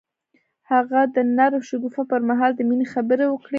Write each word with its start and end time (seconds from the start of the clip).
هغه 0.71 1.01
د 1.15 1.17
نرم 1.37 1.61
شګوفه 1.69 2.01
پر 2.11 2.21
مهال 2.29 2.51
د 2.55 2.61
مینې 2.69 2.85
خبرې 2.93 3.25
وکړې. 3.29 3.49